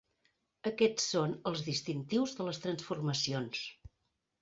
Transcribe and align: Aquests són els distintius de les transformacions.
Aquests 0.69 1.05
són 1.11 1.35
els 1.51 1.63
distintius 1.69 2.35
de 2.41 2.51
les 2.51 2.65
transformacions. 2.67 3.65